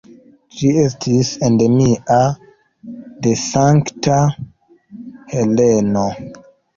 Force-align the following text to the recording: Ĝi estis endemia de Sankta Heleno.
Ĝi 0.59 0.69
estis 0.83 1.27
endemia 1.47 2.17
de 3.27 3.33
Sankta 3.41 4.15
Heleno. 5.35 6.07